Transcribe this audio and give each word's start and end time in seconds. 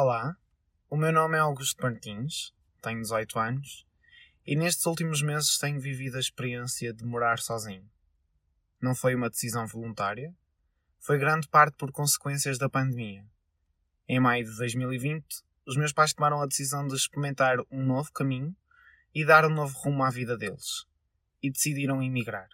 Olá, 0.00 0.36
o 0.88 0.96
meu 0.96 1.12
nome 1.12 1.36
é 1.36 1.40
Augusto 1.40 1.82
Martins, 1.82 2.54
tenho 2.80 3.02
18 3.02 3.36
anos 3.36 3.84
e 4.46 4.54
nestes 4.54 4.86
últimos 4.86 5.22
meses 5.22 5.58
tenho 5.58 5.80
vivido 5.80 6.16
a 6.16 6.20
experiência 6.20 6.94
de 6.94 7.04
morar 7.04 7.40
sozinho. 7.40 7.84
Não 8.80 8.94
foi 8.94 9.16
uma 9.16 9.28
decisão 9.28 9.66
voluntária, 9.66 10.32
foi 11.00 11.18
grande 11.18 11.48
parte 11.48 11.74
por 11.76 11.90
consequências 11.90 12.58
da 12.58 12.68
pandemia. 12.68 13.26
Em 14.06 14.20
maio 14.20 14.44
de 14.44 14.56
2020, 14.56 15.42
os 15.66 15.76
meus 15.76 15.92
pais 15.92 16.12
tomaram 16.12 16.40
a 16.40 16.46
decisão 16.46 16.86
de 16.86 16.94
experimentar 16.94 17.56
um 17.68 17.84
novo 17.84 18.12
caminho 18.12 18.54
e 19.12 19.24
dar 19.24 19.44
um 19.44 19.52
novo 19.52 19.76
rumo 19.80 20.04
à 20.04 20.10
vida 20.10 20.38
deles, 20.38 20.86
e 21.42 21.50
decidiram 21.50 22.00
emigrar. 22.00 22.48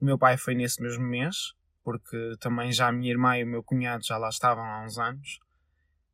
O 0.00 0.04
meu 0.04 0.16
pai 0.16 0.36
foi 0.36 0.54
nesse 0.54 0.80
mesmo 0.80 1.02
mês, 1.02 1.54
porque 1.82 2.36
também 2.38 2.70
já 2.70 2.86
a 2.86 2.92
minha 2.92 3.10
irmã 3.10 3.36
e 3.36 3.42
o 3.42 3.48
meu 3.48 3.64
cunhado 3.64 4.04
já 4.04 4.16
lá 4.16 4.28
estavam 4.28 4.62
há 4.62 4.84
uns 4.84 4.96
anos, 4.96 5.40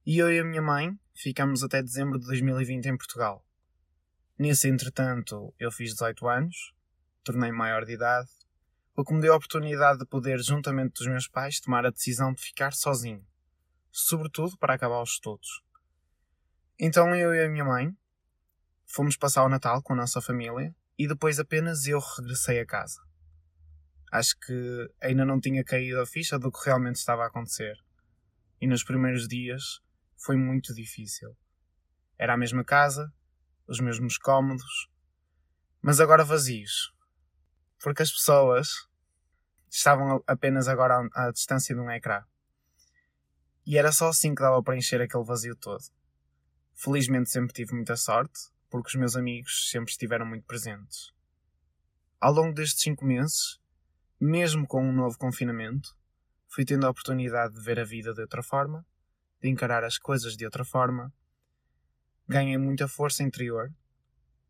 e 0.04 0.18
eu 0.18 0.32
e 0.32 0.40
a 0.40 0.44
minha 0.44 0.60
mãe 0.60 0.98
ficamos 1.14 1.62
até 1.62 1.80
dezembro 1.80 2.18
de 2.18 2.26
2020 2.26 2.86
em 2.86 2.96
Portugal. 2.96 3.46
Nesse 4.36 4.68
entretanto, 4.68 5.54
eu 5.60 5.70
fiz 5.70 5.92
18 5.92 6.26
anos, 6.26 6.74
tornei 7.22 7.52
maior 7.52 7.84
de 7.84 7.92
idade, 7.92 8.28
o 8.96 9.04
que 9.04 9.14
me 9.14 9.20
deu 9.20 9.32
a 9.32 9.36
oportunidade 9.36 10.00
de 10.00 10.06
poder, 10.06 10.42
juntamente 10.42 10.94
dos 10.94 11.06
meus 11.06 11.28
pais, 11.28 11.60
tomar 11.60 11.86
a 11.86 11.90
decisão 11.90 12.32
de 12.32 12.42
ficar 12.42 12.72
sozinho, 12.72 13.24
sobretudo 13.92 14.58
para 14.58 14.74
acabar 14.74 15.00
os 15.00 15.10
estudos. 15.10 15.62
Então 16.80 17.14
eu 17.14 17.32
e 17.32 17.44
a 17.44 17.48
minha 17.48 17.64
mãe 17.64 17.96
fomos 18.84 19.16
passar 19.16 19.44
o 19.44 19.48
Natal 19.48 19.80
com 19.82 19.92
a 19.92 19.96
nossa 19.96 20.20
família 20.20 20.74
e 20.98 21.06
depois 21.06 21.38
apenas 21.38 21.86
eu 21.86 22.00
regressei 22.00 22.58
a 22.58 22.66
casa. 22.66 23.00
Acho 24.10 24.36
que 24.40 24.90
ainda 25.00 25.24
não 25.24 25.40
tinha 25.40 25.62
caído 25.62 26.00
a 26.00 26.06
ficha 26.06 26.40
do 26.40 26.50
que 26.50 26.66
realmente 26.66 26.96
estava 26.96 27.22
a 27.22 27.28
acontecer. 27.28 27.76
E 28.60 28.66
nos 28.66 28.82
primeiros 28.82 29.28
dias 29.28 29.80
foi 30.22 30.36
muito 30.36 30.72
difícil. 30.72 31.36
Era 32.16 32.34
a 32.34 32.36
mesma 32.36 32.64
casa, 32.64 33.12
os 33.66 33.80
mesmos 33.80 34.16
cômodos, 34.16 34.88
mas 35.80 35.98
agora 35.98 36.24
vazios. 36.24 36.94
Porque 37.82 38.02
as 38.02 38.12
pessoas 38.12 38.68
estavam 39.68 40.22
apenas 40.26 40.68
agora 40.68 41.08
à, 41.12 41.30
distância 41.32 41.74
de 41.74 41.80
um 41.80 41.90
ecrã. 41.90 42.22
E 43.66 43.76
era 43.76 43.90
só 43.90 44.08
assim 44.08 44.34
que 44.34 44.42
dava 44.42 44.62
para 44.62 44.76
encher 44.76 45.00
aquele 45.00 45.24
vazio 45.24 45.56
todo. 45.56 45.82
Felizmente 46.74 47.30
sempre 47.30 47.52
tive 47.52 47.74
muita 47.74 47.96
sorte, 47.96 48.38
porque 48.70 48.88
os 48.88 48.94
meus 48.94 49.16
amigos 49.16 49.70
sempre 49.70 49.90
estiveram 49.90 50.24
muito 50.24 50.46
presentes. 50.46 51.12
Ao 52.20 52.32
longo 52.32 52.54
destes 52.54 52.82
cinco 52.82 53.04
meses, 53.04 53.60
mesmo 54.20 54.68
com 54.68 54.84
um 54.84 54.92
novo 54.92 55.18
confinamento, 55.18 55.96
fui 56.48 56.64
tendo 56.64 56.86
a 56.86 56.90
oportunidade 56.90 57.54
de 57.54 57.60
ver 57.60 57.80
a 57.80 57.84
vida 57.84 58.14
de 58.14 58.20
outra 58.20 58.42
forma 58.42 58.86
de 59.42 59.48
encarar 59.48 59.82
as 59.82 59.98
coisas 59.98 60.36
de 60.36 60.44
outra 60.44 60.64
forma, 60.64 61.12
ganhei 62.28 62.56
muita 62.56 62.86
força 62.86 63.24
interior, 63.24 63.74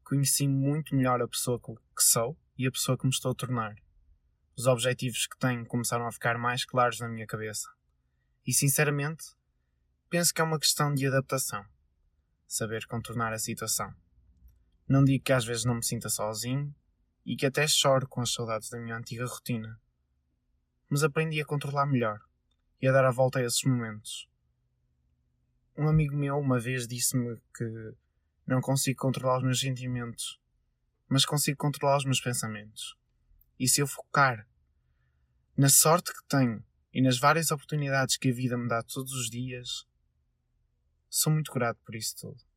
conheci 0.04 0.46
muito 0.46 0.94
melhor 0.94 1.22
a 1.22 1.26
pessoa 1.26 1.58
que 1.58 2.02
sou 2.02 2.36
e 2.58 2.66
a 2.66 2.70
pessoa 2.70 2.98
que 2.98 3.06
me 3.06 3.10
estou 3.10 3.32
a 3.32 3.34
tornar. 3.34 3.74
Os 4.54 4.66
objetivos 4.66 5.26
que 5.26 5.38
tenho 5.38 5.64
começaram 5.64 6.06
a 6.06 6.12
ficar 6.12 6.36
mais 6.36 6.66
claros 6.66 7.00
na 7.00 7.08
minha 7.08 7.26
cabeça. 7.26 7.70
E 8.46 8.52
sinceramente, 8.52 9.24
penso 10.10 10.34
que 10.34 10.42
é 10.42 10.44
uma 10.44 10.58
questão 10.58 10.92
de 10.92 11.06
adaptação. 11.06 11.64
Saber 12.46 12.84
contornar 12.86 13.32
a 13.32 13.38
situação. 13.38 13.94
Não 14.86 15.02
digo 15.02 15.24
que 15.24 15.32
às 15.32 15.46
vezes 15.46 15.64
não 15.64 15.76
me 15.76 15.84
sinta 15.84 16.10
sozinho 16.10 16.74
e 17.24 17.34
que 17.34 17.46
até 17.46 17.66
choro 17.66 18.06
com 18.06 18.20
as 18.20 18.30
saudades 18.30 18.68
da 18.68 18.78
minha 18.78 18.98
antiga 18.98 19.24
rotina. 19.24 19.80
Mas 20.86 21.02
aprendi 21.02 21.40
a 21.40 21.46
controlar 21.46 21.86
melhor 21.86 22.20
e 22.78 22.86
a 22.86 22.92
dar 22.92 23.06
a 23.06 23.10
volta 23.10 23.38
a 23.38 23.42
esses 23.42 23.64
momentos 23.64 24.30
um 25.76 25.88
amigo 25.88 26.16
meu 26.16 26.38
uma 26.38 26.58
vez 26.58 26.86
disse-me 26.86 27.40
que 27.56 27.94
não 28.46 28.60
consigo 28.60 28.98
controlar 28.98 29.38
os 29.38 29.44
meus 29.44 29.60
sentimentos, 29.60 30.40
mas 31.08 31.24
consigo 31.24 31.56
controlar 31.56 31.96
os 31.96 32.04
meus 32.04 32.20
pensamentos. 32.20 32.96
E 33.58 33.68
se 33.68 33.80
eu 33.80 33.86
focar 33.86 34.46
na 35.56 35.68
sorte 35.68 36.12
que 36.12 36.24
tenho 36.28 36.64
e 36.92 37.00
nas 37.00 37.18
várias 37.18 37.50
oportunidades 37.50 38.16
que 38.16 38.30
a 38.30 38.34
vida 38.34 38.56
me 38.56 38.68
dá 38.68 38.82
todos 38.82 39.12
os 39.12 39.30
dias, 39.30 39.86
sou 41.08 41.32
muito 41.32 41.52
grato 41.52 41.80
por 41.84 41.94
isso 41.94 42.16
tudo. 42.16 42.51